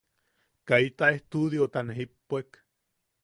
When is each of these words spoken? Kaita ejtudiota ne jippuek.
Kaita 0.71 1.09
ejtudiota 1.17 1.83
ne 1.89 1.99
jippuek. 1.99 2.61